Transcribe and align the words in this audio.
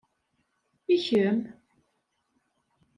I 0.93 0.97
kemm? 1.05 1.39